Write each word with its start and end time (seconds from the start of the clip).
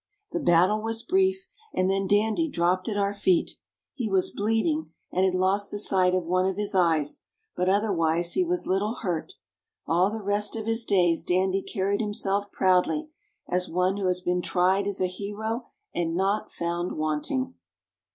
The 0.31 0.39
battle 0.39 0.81
was 0.81 1.03
brief, 1.03 1.45
and 1.75 1.87
then 1.87 2.07
Dandy 2.07 2.49
dropped 2.49 2.89
at 2.89 2.97
our 2.97 3.13
feet. 3.13 3.51
He 3.93 4.09
was 4.09 4.31
bleeding 4.31 4.91
and 5.11 5.25
had 5.25 5.35
lost 5.35 5.69
the 5.69 5.77
sight 5.77 6.15
of 6.15 6.23
one 6.25 6.47
of 6.47 6.57
his 6.57 6.73
eyes, 6.73 7.21
but 7.55 7.69
otherwise 7.69 8.33
he 8.33 8.43
was 8.43 8.65
little 8.65 8.95
hurt. 9.01 9.33
All 9.85 10.09
the 10.09 10.23
rest 10.23 10.55
of 10.55 10.65
his 10.65 10.85
days 10.85 11.23
Dandy 11.23 11.61
carried 11.61 12.01
himself 12.01 12.51
proudly, 12.51 13.11
as 13.47 13.69
one 13.69 13.97
who 13.97 14.07
has 14.07 14.21
been 14.21 14.41
tried 14.41 14.87
as 14.87 15.01
a 15.01 15.05
hero 15.05 15.65
and 15.93 16.15
not 16.15 16.51
found 16.51 16.93
wanting. 16.93 17.53